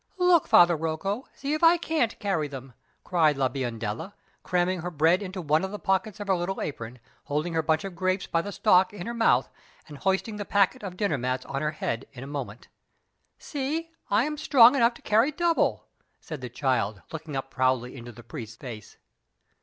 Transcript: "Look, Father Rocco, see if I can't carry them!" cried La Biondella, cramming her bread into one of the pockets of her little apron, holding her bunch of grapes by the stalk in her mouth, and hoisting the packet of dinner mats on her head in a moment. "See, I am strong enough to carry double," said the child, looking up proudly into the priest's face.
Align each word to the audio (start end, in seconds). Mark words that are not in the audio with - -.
"Look, 0.17 0.47
Father 0.47 0.75
Rocco, 0.75 1.27
see 1.35 1.53
if 1.53 1.63
I 1.63 1.77
can't 1.77 2.17
carry 2.17 2.47
them!" 2.47 2.73
cried 3.03 3.37
La 3.37 3.49
Biondella, 3.49 4.15
cramming 4.41 4.79
her 4.81 4.89
bread 4.89 5.21
into 5.21 5.43
one 5.43 5.63
of 5.63 5.69
the 5.69 5.77
pockets 5.77 6.19
of 6.19 6.25
her 6.27 6.35
little 6.35 6.59
apron, 6.59 6.97
holding 7.25 7.53
her 7.53 7.61
bunch 7.61 7.83
of 7.83 7.93
grapes 7.95 8.25
by 8.25 8.41
the 8.41 8.51
stalk 8.51 8.93
in 8.95 9.05
her 9.05 9.13
mouth, 9.13 9.51
and 9.87 9.99
hoisting 9.99 10.37
the 10.37 10.43
packet 10.43 10.81
of 10.81 10.97
dinner 10.97 11.19
mats 11.19 11.45
on 11.45 11.61
her 11.61 11.69
head 11.69 12.07
in 12.13 12.23
a 12.23 12.25
moment. 12.25 12.67
"See, 13.37 13.91
I 14.09 14.23
am 14.23 14.37
strong 14.37 14.73
enough 14.73 14.95
to 14.95 15.03
carry 15.03 15.31
double," 15.31 15.85
said 16.19 16.41
the 16.41 16.49
child, 16.49 17.03
looking 17.11 17.35
up 17.35 17.51
proudly 17.51 17.95
into 17.95 18.11
the 18.11 18.23
priest's 18.23 18.55
face. 18.57 18.97